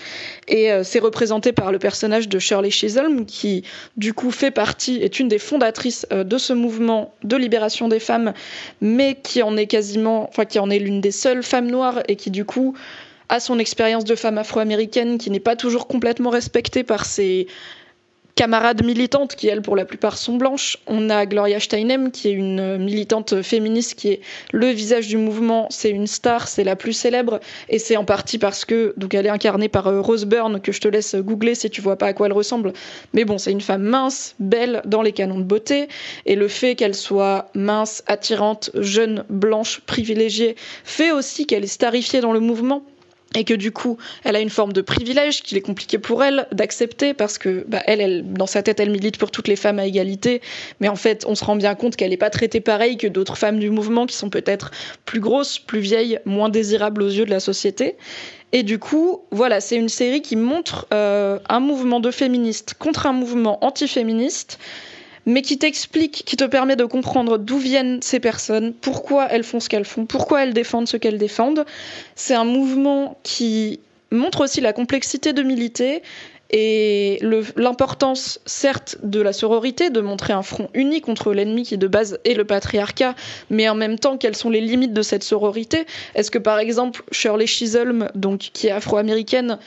Et 0.48 0.70
c'est 0.84 1.00
représenté 1.00 1.52
par 1.52 1.72
le 1.72 1.80
personnage 1.80 2.30
de 2.30 2.40
Shirley 2.40 2.72
Chisholm, 2.72 3.26
qui 3.26 3.64
du 3.98 4.14
coup 4.14 4.32
fait 4.32 4.52
partie, 4.52 4.98
est 5.02 5.20
une 5.20 5.28
des 5.28 5.40
fondatrices 5.40 6.06
euh, 6.12 6.24
de 6.24 6.38
ce 6.38 6.54
mouvement 6.54 7.14
de 7.24 7.36
libération 7.36 7.88
des 7.88 8.00
femmes, 8.00 8.34
mais 8.82 9.16
qui 9.22 9.44
en 9.44 9.58
est 9.58 9.68
quasiment, 9.68 10.28
enfin 10.30 10.46
qui 10.46 10.60
en 10.60 10.70
est 10.70 10.80
l'une 10.80 11.02
des 11.02 11.12
seules 11.12 11.44
femmes 11.44 11.70
noires 11.70 12.02
et 12.08 12.16
qui 12.16 12.32
du 12.32 12.46
coup 12.46 12.76
a 13.30 13.40
son 13.40 13.60
expérience 13.60 14.04
de 14.04 14.16
femme 14.16 14.38
afro-américaine 14.38 15.18
qui 15.18 15.30
n'est 15.30 15.40
pas 15.40 15.56
toujours 15.56 15.88
complètement 15.88 16.30
respectée 16.30 16.84
par 16.84 17.06
ses 17.06 17.48
camarades 18.42 18.84
militantes 18.84 19.36
qui, 19.36 19.50
elles, 19.50 19.62
pour 19.62 19.76
la 19.76 19.86
plupart, 19.86 20.18
sont 20.18 20.36
blanches. 20.36 20.80
On 20.88 21.12
a 21.12 21.28
Gloria 21.28 21.60
Steinem, 21.60 22.10
qui 22.10 22.28
est 22.28 22.32
une 22.32 22.80
militante 22.80 23.44
féministe, 23.44 23.94
qui 23.94 24.08
est 24.08 24.22
le 24.52 24.66
visage 24.66 25.08
du 25.08 25.18
mouvement. 25.18 25.68
C'est 25.70 25.92
une 25.92 26.08
star, 26.08 26.48
c'est 26.48 26.64
la 26.64 26.76
plus 26.76 26.94
célèbre. 26.94 27.40
Et 27.70 27.78
c'est 27.78 27.98
en 27.98 28.04
partie 28.04 28.40
parce 28.40 28.66
que, 28.66 28.96
donc, 28.98 29.14
elle 29.14 29.28
est 29.28 29.30
incarnée 29.30 29.70
par 29.70 29.86
euh, 29.86 30.02
Rose 30.02 30.26
Byrne, 30.26 30.60
que 30.60 30.72
je 30.72 30.82
te 30.82 30.88
laisse 30.88 31.14
googler 31.14 31.54
si 31.54 31.70
tu 31.70 31.82
vois 31.82 31.98
pas 31.98 32.08
à 32.08 32.14
quoi 32.14 32.26
elle 32.26 32.34
ressemble. 32.34 32.74
Mais 33.14 33.26
bon, 33.26 33.38
c'est 33.38 33.52
une 33.52 33.62
femme 33.62 33.84
mince, 33.84 34.34
belle, 34.40 34.82
dans 34.86 35.04
les 35.04 35.12
canons 35.12 35.38
de 35.38 35.44
beauté. 35.44 35.88
Et 36.26 36.36
le 36.36 36.48
fait 36.48 36.74
qu'elle 36.74 36.96
soit 36.96 37.52
mince, 37.54 38.02
attirante, 38.08 38.72
jeune, 38.74 39.24
blanche, 39.30 39.82
privilégiée, 39.82 40.56
fait 40.84 41.12
aussi 41.12 41.46
qu'elle 41.46 41.66
est 41.66 41.68
starifiée 41.68 42.22
dans 42.22 42.34
le 42.34 42.40
mouvement 42.40 42.82
et 43.36 43.44
que 43.44 43.54
du 43.54 43.72
coup, 43.72 43.98
elle 44.24 44.36
a 44.36 44.40
une 44.40 44.50
forme 44.50 44.74
de 44.74 44.82
privilège 44.82 45.42
qu'il 45.42 45.58
est 45.58 45.62
compliqué 45.62 45.98
pour 45.98 46.24
elle 46.24 46.48
d'accepter 46.52 47.14
parce 47.14 47.38
que 47.38 47.66
bah, 47.68 47.82
elle, 47.86 48.02
elle, 48.02 48.34
dans 48.34 48.48
sa 48.48 48.62
tête, 48.62 48.80
elle 48.80 48.92
milite 48.92 49.18
pour 49.18 49.32
toutes 49.32 49.48
les 49.48 49.56
femmes 49.56 49.80
à 49.80 49.86
égalité, 49.86 50.42
mais 50.80 50.90
en 50.90 50.96
fait, 50.96 51.26
on 51.28 51.36
se 51.36 51.44
rend 51.44 51.56
bien 51.56 51.76
compte 51.76 51.96
qu'elle 51.96 52.10
n'est 52.10 52.18
pas 52.18 52.30
traitée 52.30 52.60
pareil 52.60 52.98
que 52.98 53.08
d'autres 53.08 53.38
femmes 53.38 53.60
du 53.60 53.70
mouvement 53.70 54.06
qui 54.06 54.16
sont 54.16 54.30
peut-être 54.30 54.72
plus 55.06 55.20
grosses, 55.20 55.60
plus 55.60 55.80
vieilles, 55.80 56.20
moins 56.26 56.50
désirables 56.50 57.02
aux 57.02 57.10
yeux 57.10 57.26
de 57.26 57.30
la 57.30 57.40
société. 57.40 57.96
Et 58.54 58.64
du 58.64 58.80
coup, 58.80 59.22
voilà, 59.32 59.62
c'est 59.62 59.78
une 59.78 59.90
série 59.90 60.22
qui 60.22 60.36
montre 60.36 60.88
euh, 60.94 61.40
un 61.48 61.62
mouvement 61.62 62.02
de 62.02 62.12
féministes 62.12 62.74
contre 62.78 63.06
un 63.06 63.14
mouvement 63.14 63.64
antiféministe 63.64 64.60
mais 65.26 65.42
qui 65.42 65.58
t'explique, 65.58 66.24
qui 66.26 66.36
te 66.36 66.44
permet 66.44 66.76
de 66.76 66.86
comprendre 66.86 67.38
d'où 67.38 67.58
viennent 67.58 68.02
ces 68.02 68.20
personnes, 68.20 68.74
pourquoi 68.74 69.28
elles 69.30 69.44
font 69.44 69.60
ce 69.60 69.70
qu'elles 69.70 69.86
font, 69.86 70.06
pourquoi 70.06 70.44
elles 70.44 70.54
défendent 70.54 70.88
ce 70.88 70.98
qu'elles 70.98 71.18
défendent. 71.18 71.66
C'est 72.16 72.36
un 72.36 72.46
mouvement 72.46 73.18
qui 73.24 73.80
montre 74.12 74.44
aussi 74.44 74.62
la 74.62 74.74
complexité 74.74 75.34
de 75.34 75.44
militer 75.44 76.02
et 76.54 77.20
l'importance, 77.56 78.42
certes, 78.46 78.98
de 79.04 79.22
la 79.22 79.32
sororité, 79.32 79.90
de 79.90 80.02
montrer 80.02 80.34
un 80.34 80.42
front 80.42 80.70
uni 80.74 81.00
contre 81.00 81.34
l'ennemi 81.34 81.64
qui 81.64 81.78
de 81.78 81.88
base 81.88 82.20
est 82.26 82.34
le 82.34 82.44
patriarcat, 82.44 83.16
mais 83.50 83.70
en 83.70 83.76
même 83.76 83.98
temps, 83.98 84.18
quelles 84.18 84.36
sont 84.36 84.50
les 84.50 84.60
limites 84.60 84.92
de 84.92 85.02
cette 85.02 85.24
sororité? 85.24 85.86
Est-ce 86.14 86.30
que, 86.30 86.38
par 86.38 86.60
exemple, 86.60 87.04
Shirley 87.12 87.48
Chisholm, 87.48 88.10
donc, 88.16 88.50
qui 88.52 88.68
est 88.68 88.72
afro-américaine, 88.72 89.60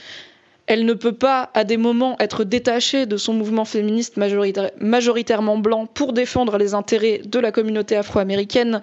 elle 0.67 0.87
ne 0.87 0.95
peut 0.95 1.13
pas, 1.13 1.51
à 1.55 1.65
des 1.65 1.77
moments, 1.77 2.17
être 2.21 2.45
détachée 2.45 3.07
de 3.07 3.17
son 3.17 3.35
mouvement 3.35 3.65
féministe 3.65 4.17
majoritairement 4.17 5.59
blanc 5.59 5.87
pour 5.87 6.13
défendre 6.13 6.57
les 6.57 6.75
intérêts 6.75 7.21
de 7.25 7.39
la 7.39 7.53
communauté 7.53 7.97
afro-américaine 7.97 8.81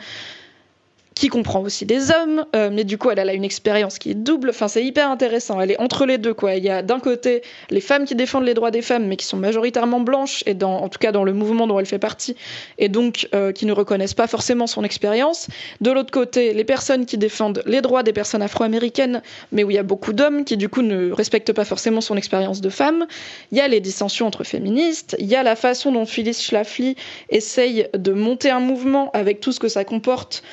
qui 1.16 1.28
comprend 1.28 1.62
aussi 1.62 1.86
des 1.86 2.10
hommes, 2.12 2.46
euh, 2.56 2.70
mais 2.72 2.84
du 2.84 2.98
coup 2.98 3.10
elle, 3.10 3.20
a 3.20 3.34
une 3.34 3.44
expérience 3.44 4.00
qui 4.00 4.12
est 4.12 4.16
double. 4.16 4.50
Enfin, 4.50 4.68
c'est 4.68 4.84
hyper 4.84 5.10
intéressant. 5.10 5.60
Elle 5.60 5.72
est 5.72 5.80
entre 5.80 6.06
les 6.06 6.18
deux, 6.18 6.34
quoi. 6.34 6.56
Il 6.56 6.64
y 6.64 6.70
a 6.70 6.82
d'un 6.82 7.00
côté 7.00 7.42
les 7.70 7.82
femmes 7.82 8.06
qui 8.06 8.16
défendent 8.16 8.46
les 8.46 8.54
droits 8.54 8.72
des 8.72 8.82
femmes, 8.82 9.08
mais 9.08 9.18
qui 9.18 9.26
sont 9.26 9.38
majoritairement 9.38 10.00
blanches 10.00 10.44
et 10.46 10.54
dans, 10.54 10.78
en 10.78 10.90
tout 10.90 11.00
cas 11.00 11.12
dans 11.12 11.24
le 11.24 11.34
mouvement 11.34 11.68
dont 11.68 11.80
elle 11.80 11.86
fait 11.86 12.00
partie, 12.00 12.36
et 12.78 12.88
donc 12.90 13.28
euh, 13.36 13.52
qui 13.52 13.66
ne 13.66 13.74
reconnaissent 13.74 14.14
pas 14.14 14.28
forcément 14.28 14.68
son 14.68 14.84
expérience. 14.84 15.48
De 15.82 15.92
l'autre 15.92 16.12
côté, 16.12 16.54
les 16.54 16.64
personnes 16.64 17.06
qui 17.06 17.18
défendent 17.18 17.62
les 17.66 17.82
droits 17.82 18.04
des 18.04 18.14
personnes 18.14 18.42
afro-américaines, 18.42 19.22
mais 19.52 19.64
où 19.64 19.72
il 19.72 19.76
y 19.76 19.80
a 19.80 19.84
beaucoup 19.84 20.14
d'hommes 20.14 20.46
qui 20.46 20.56
du 20.56 20.70
coup 20.70 20.82
ne 20.82 21.12
respectent 21.12 21.54
pas 21.54 21.66
forcément 21.66 22.02
son 22.02 22.16
expérience 22.16 22.62
de 22.62 22.70
femme. 22.70 23.06
Il 23.52 23.58
y 23.58 23.62
a 23.62 23.68
les 23.68 23.82
dissensions 23.82 24.28
entre 24.28 24.44
féministes. 24.44 25.16
Il 25.20 25.28
y 25.28 25.36
a 25.36 25.44
la 25.44 25.56
façon 25.56 25.92
dont 25.92 26.06
Phyllis 26.06 26.34
Schlafly 26.34 26.96
essaye 27.30 27.88
de 27.94 28.14
monter 28.14 28.50
un 28.50 28.60
mouvement 28.60 29.12
avec 29.12 29.40
tout 29.42 29.52
ce 29.52 29.60
que 29.60 29.68
ça 29.68 29.84
comporte 29.84 30.44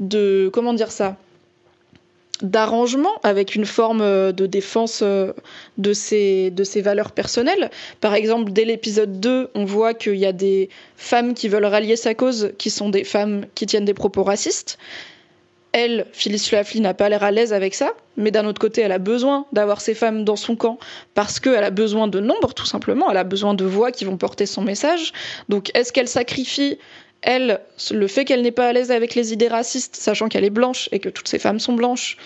de 0.00 0.50
comment 0.52 0.74
dire 0.74 0.90
ça 0.90 1.16
d'arrangement 2.42 3.14
avec 3.22 3.54
une 3.54 3.64
forme 3.64 4.02
euh, 4.02 4.32
de 4.32 4.46
défense 4.46 5.00
euh, 5.02 5.32
de 5.78 5.92
ses, 5.92 6.50
de 6.50 6.64
ses 6.64 6.82
valeurs 6.82 7.12
personnelles. 7.12 7.70
Par 8.00 8.14
exemple, 8.14 8.52
dès 8.52 8.64
l'épisode 8.64 9.20
2, 9.20 9.50
on 9.54 9.64
voit 9.64 9.94
qu'il 9.94 10.16
y 10.16 10.26
a 10.26 10.32
des 10.32 10.68
femmes 10.96 11.34
qui 11.34 11.48
veulent 11.48 11.64
rallier 11.64 11.96
sa 11.96 12.14
cause, 12.14 12.52
qui 12.58 12.70
sont 12.70 12.90
des 12.90 13.04
femmes 13.04 13.46
qui 13.54 13.66
tiennent 13.66 13.84
des 13.84 13.94
propos 13.94 14.22
racistes. 14.22 14.78
Elle, 15.72 16.06
Phyllis 16.12 16.38
Schlafly, 16.38 16.80
n'a 16.80 16.94
pas 16.94 17.08
l'air 17.08 17.22
à 17.22 17.30
l'aise 17.30 17.52
avec 17.52 17.74
ça, 17.74 17.92
mais 18.16 18.30
d'un 18.30 18.46
autre 18.46 18.60
côté, 18.60 18.80
elle 18.80 18.92
a 18.92 18.98
besoin 18.98 19.44
d'avoir 19.52 19.82
ces 19.82 19.94
femmes 19.94 20.24
dans 20.24 20.36
son 20.36 20.56
camp 20.56 20.78
parce 21.12 21.38
qu'elle 21.38 21.64
a 21.64 21.70
besoin 21.70 22.08
de 22.08 22.18
nombre, 22.18 22.54
tout 22.54 22.64
simplement. 22.64 23.10
Elle 23.10 23.18
a 23.18 23.24
besoin 23.24 23.52
de 23.52 23.64
voix 23.64 23.92
qui 23.92 24.06
vont 24.06 24.16
porter 24.16 24.46
son 24.46 24.62
message. 24.62 25.12
Donc, 25.50 25.70
est-ce 25.74 25.92
qu'elle 25.92 26.08
sacrifie 26.08 26.78
elle, 27.26 27.60
le 27.90 28.06
fait 28.06 28.24
qu'elle 28.24 28.40
n'est 28.40 28.52
pas 28.52 28.68
à 28.68 28.72
l'aise 28.72 28.90
avec 28.90 29.14
les 29.14 29.32
idées 29.32 29.48
racistes, 29.48 29.96
sachant 29.96 30.28
qu'elle 30.28 30.44
est 30.44 30.50
blanche 30.50 30.88
et 30.92 31.00
que 31.00 31.08
toutes 31.08 31.28
ces 31.28 31.38
femmes 31.38 31.60
sont 31.60 31.74
blanches, 31.74 32.16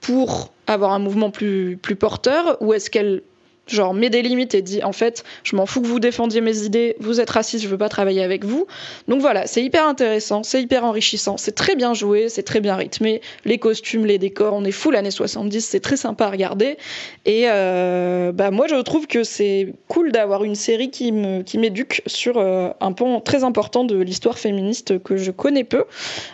pour 0.00 0.52
avoir 0.66 0.92
un 0.92 0.98
mouvement 0.98 1.30
plus, 1.30 1.76
plus 1.76 1.96
porteur, 1.96 2.56
ou 2.60 2.72
est-ce 2.72 2.88
qu'elle 2.88 3.22
genre 3.66 3.94
met 3.94 4.10
des 4.10 4.22
limites 4.22 4.54
et 4.54 4.62
dit 4.62 4.82
en 4.82 4.92
fait 4.92 5.24
je 5.42 5.56
m'en 5.56 5.66
fous 5.66 5.80
que 5.80 5.86
vous 5.86 6.00
défendiez 6.00 6.40
mes 6.40 6.62
idées 6.62 6.96
vous 7.00 7.20
êtes 7.20 7.30
raciste 7.30 7.64
je 7.64 7.68
veux 7.68 7.78
pas 7.78 7.88
travailler 7.88 8.22
avec 8.22 8.44
vous. 8.44 8.66
Donc 9.08 9.20
voilà 9.20 9.46
c'est 9.46 9.62
hyper 9.62 9.86
intéressant 9.86 10.42
c'est 10.42 10.62
hyper 10.62 10.84
enrichissant 10.84 11.36
c'est 11.36 11.54
très 11.54 11.76
bien 11.76 11.94
joué 11.94 12.28
c'est 12.28 12.42
très 12.42 12.60
bien 12.60 12.76
rythmé. 12.76 13.20
Les 13.44 13.58
costumes 13.58 14.06
les 14.06 14.18
décors 14.18 14.54
on 14.54 14.64
est 14.64 14.72
fou 14.72 14.90
l'année 14.90 15.10
70 15.10 15.60
c'est 15.60 15.80
très 15.80 15.96
sympa 15.96 16.26
à 16.26 16.30
regarder. 16.30 16.76
Et 17.24 17.44
euh, 17.48 18.32
bah 18.32 18.50
moi 18.50 18.66
je 18.66 18.76
trouve 18.76 19.06
que 19.06 19.24
c'est 19.24 19.74
cool 19.88 20.12
d'avoir 20.12 20.44
une 20.44 20.54
série 20.54 20.90
qui 20.90 21.12
me 21.12 21.42
qui 21.42 21.58
m'éduque 21.58 22.02
sur 22.06 22.38
euh, 22.38 22.70
un 22.80 22.92
point 22.92 23.20
très 23.20 23.44
important 23.44 23.84
de 23.84 23.96
l'histoire 23.96 24.38
féministe 24.38 25.02
que 25.02 25.16
je 25.16 25.30
connais 25.30 25.64
peu. 25.64 25.84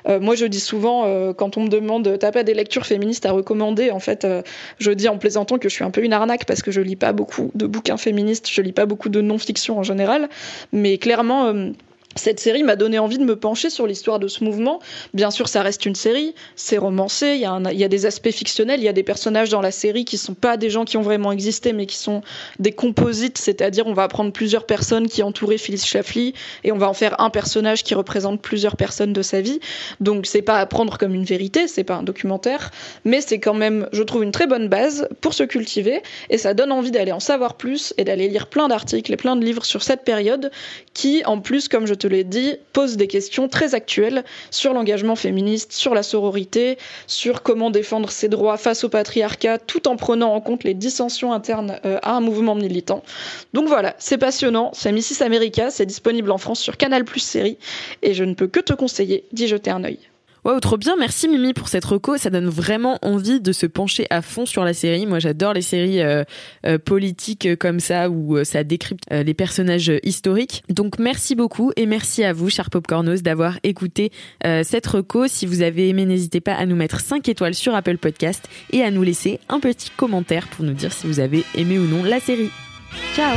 Euh, 0.09 0.21
moi 0.21 0.35
je 0.35 0.47
dis 0.47 0.61
souvent 0.61 1.05
euh, 1.07 1.33
quand 1.33 1.57
on 1.57 1.65
me 1.65 1.69
demande 1.69 2.17
t'as 2.19 2.33
pas 2.33 2.43
des 2.43 2.55
lectures 2.55 2.87
féministes 2.87 3.27
à 3.27 3.33
recommander 3.33 3.91
en 3.91 4.01
fait 4.01 4.27
je 4.79 4.91
dis 4.91 5.09
en 5.09 5.19
plaisantant 5.19 5.59
que 5.59 5.69
je 5.69 5.75
suis 5.75 5.85
un 5.85 5.91
peu 5.91 6.03
une 6.03 6.13
arnaque 6.13 6.45
parce 6.45 6.63
que 6.63 6.71
je 6.71 6.81
lis 6.81 6.97
pas 6.97 7.13
de 7.55 7.67
bouquins 7.67 7.97
féministes, 7.97 8.49
je 8.51 8.63
lis 8.63 8.73
pas 8.73 8.87
beaucoup 8.87 9.09
de 9.09 9.21
non-fiction 9.21 9.79
en 9.79 9.83
général, 9.83 10.29
mais 10.73 10.99
clairement, 10.99 11.47
euh, 11.47 11.71
cette 12.17 12.41
série 12.41 12.65
m'a 12.65 12.75
donné 12.75 12.99
envie 12.99 13.19
de 13.19 13.25
me 13.25 13.37
pencher 13.37 13.71
sur 13.71 13.87
l'histoire 13.87 14.19
de 14.19 14.27
ce 14.27 14.43
mouvement. 14.43 14.81
Bien 15.15 15.31
sûr, 15.31 15.49
ça 15.49 15.63
reste 15.63 15.87
une 15.87 15.95
série, 15.95 16.35
c'est 16.57 16.77
romancé, 16.77 17.35
il 17.37 17.79
y, 17.79 17.85
a 17.85 17.89
des 17.89 18.07
aspects 18.07 18.33
fictionnels, 18.33 18.81
il 18.81 18.85
y 18.85 18.89
a 18.89 18.93
des 18.93 19.05
personnages 19.05 19.49
dans 19.49 19.61
la 19.61 19.71
série 19.71 20.05
qui 20.05 20.19
sont 20.19 20.35
pas 20.35 20.57
des 20.57 20.71
gens 20.71 20.85
qui 20.85 20.97
ont 20.97 21.03
vraiment 21.03 21.31
existé, 21.31 21.73
mais 21.73 21.87
qui 21.87 21.97
sont 21.97 22.23
des 22.59 22.73
composites, 22.73 23.39
c'est-à-dire 23.39 23.87
on 23.87 23.93
va 23.93 24.09
prendre 24.09 24.33
plusieurs 24.33 24.67
personnes 24.67 25.09
qui 25.09 25.23
entouraient 25.23 25.57
Phyllis 25.57 25.85
Schlafly 25.87 26.35
et 26.65 26.73
on 26.73 26.79
va 26.79 26.89
en 26.89 26.95
faire 26.95 27.21
un 27.21 27.31
personnage 27.31 27.85
qui 27.85 27.95
représente 27.95 28.43
plusieurs 28.43 28.77
personnes 28.77 29.13
de 29.13 29.23
sa 29.23 29.41
vie. 29.41 29.61
Donc 30.01 30.27
c'est 30.27 30.43
pas 30.43 30.59
à 30.59 30.67
prendre 30.67 30.99
comme 30.99 31.15
une 31.15 31.25
vérité, 31.25 31.69
c'est 31.69 31.85
pas 31.85 31.95
un 31.95 32.03
documentaire, 32.03 32.73
mais 33.05 33.21
c'est 33.21 33.39
quand 33.39 33.55
même, 33.55 33.89
je 33.93 34.03
trouve, 34.03 34.25
une 34.25 34.33
très 34.33 34.49
bonne 34.49 34.69
base 34.69 35.09
pour 35.21 35.33
se 35.33 35.45
cultiver 35.45 36.03
et 36.29 36.39
ça 36.39 36.55
donne 36.55 36.73
envie 36.73 36.91
d'aller 36.91 37.13
en 37.13 37.21
savoir 37.21 37.57
plus 37.57 37.95
et 37.99 38.05
d'aller 38.05 38.29
lire 38.29 38.49
plein 38.49 38.67
d'articles 38.67 39.13
et 39.13 39.17
plein 39.17 39.37
de 39.37 39.45
livres 39.45 39.65
sur 39.65 39.85
cette 39.85 40.03
période 40.03 40.51
qui, 40.93 41.25
en 41.25 41.41
plus, 41.41 41.69
comme 41.69 41.87
je 41.87 41.95
te 42.01 42.07
l'ai 42.07 42.25
dit, 42.25 42.57
pose 42.73 42.97
des 42.97 43.07
questions 43.07 43.49
très 43.49 43.75
actuelles 43.75 44.25
sur 44.51 44.73
l'engagement 44.73 45.17
féministe, 45.17 45.73
sur 45.73 45.95
la 45.95 46.03
sororité, 46.03 46.79
sur 47.07 47.43
comment 47.43 47.71
défendre 47.71 48.11
ses 48.11 48.29
droits 48.29 48.57
face 48.57 48.83
au 48.85 48.89
patriarcat, 48.89 49.59
tout 49.59 49.87
en 49.87 49.97
prenant 49.97 50.35
en 50.35 50.41
compte 50.41 50.65
les 50.65 50.75
dissensions 50.75 51.33
internes 51.33 51.79
euh, 51.85 51.99
à 52.03 52.17
un 52.17 52.21
mouvement 52.21 52.55
militant. 52.55 53.03
Donc 53.53 53.69
voilà, 53.69 53.95
c'est 53.99 54.19
passionnant, 54.19 54.71
c'est 54.73 54.93
Missis 54.93 55.23
America, 55.23 55.71
c'est 55.71 55.87
disponible 55.87 56.31
en 56.31 56.39
France 56.39 56.61
sur 56.61 56.77
Canal 56.77 57.05
Plus 57.05 57.21
série, 57.21 57.59
et 58.03 58.15
je 58.15 58.25
ne 58.25 58.35
peux 58.35 58.49
que 58.49 58.61
te 58.61 58.73
conseiller 58.73 59.25
d'y 59.33 59.47
jeter 59.47 59.71
un 59.71 59.85
œil. 59.85 59.99
Wow, 60.45 60.59
trop 60.61 60.77
bien. 60.77 60.97
Merci 60.97 61.29
Mimi 61.29 61.53
pour 61.53 61.69
cette 61.69 61.85
reco. 61.85 62.17
Ça 62.17 62.31
donne 62.31 62.49
vraiment 62.49 62.99
envie 63.03 63.41
de 63.41 63.53
se 63.53 63.67
pencher 63.67 64.07
à 64.11 64.23
fond 64.23 64.47
sur 64.47 64.65
la 64.65 64.73
série. 64.73 65.07
Moi, 65.07 65.19
j'adore 65.19 65.53
les 65.53 65.63
séries 65.63 66.01
euh, 66.01 66.25
euh, 66.67 66.79
politiques 66.79 67.47
euh, 67.47 67.57
comme 67.57 67.81
ça 67.81 68.09
où 68.09 68.43
ça 68.45 68.65
décrypte 68.65 69.05
les 69.11 69.35
personnages 69.35 69.93
historiques. 70.03 70.63
Donc, 70.69 70.99
merci 70.99 71.35
beaucoup 71.35 71.73
et 71.77 71.87
merci 71.87 72.25
à 72.25 72.33
vous, 72.33 72.49
chers 72.49 72.71
popcornos, 72.71 73.23
d'avoir 73.23 73.59
écouté 73.63 74.13
cette 74.63 74.87
reco. 74.87 75.27
Si 75.29 75.47
vous 75.47 75.63
avez 75.63 75.89
aimé, 75.89 76.05
n'hésitez 76.05 76.41
pas 76.41 76.55
à 76.55 76.67
nous 76.67 76.77
mettre 76.77 77.01
5 77.01 77.29
étoiles 77.29 77.55
sur 77.55 77.75
Apple 77.75 77.99
Podcast 77.99 78.49
et 78.73 78.83
à 78.83 78.91
nous 78.91 79.03
laisser 79.03 79.41
un 79.49 79.61
petit 79.61 79.91
commentaire 79.97 80.49
pour 80.49 80.65
nous 80.65 80.75
dire 80.75 80.93
si 80.93 81.07
vous 81.07 81.21
avez 81.21 81.45
aimé 81.55 81.79
ou 81.79 81.87
non 81.87 82.03
la 82.03 82.21
série. 82.21 82.51
Ciao 83.15 83.37